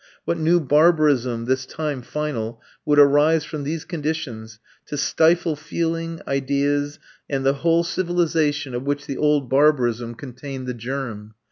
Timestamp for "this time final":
1.45-2.59